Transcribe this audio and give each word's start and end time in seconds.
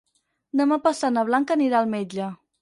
Demà 0.61 0.79
passat 0.87 1.13
na 1.19 1.25
Blanca 1.27 1.57
anirà 1.59 1.83
al 1.83 1.93
metge. 1.93 2.33